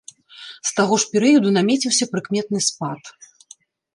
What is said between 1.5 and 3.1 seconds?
намеціўся прыкметны спад.